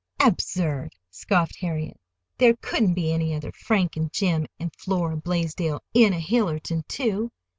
[0.19, 1.99] "Absurd!" scoffed Harriet.
[2.39, 7.31] "There couldn't be any other Frank and Jim and Flora Blaisdell, in a Hillerton, too.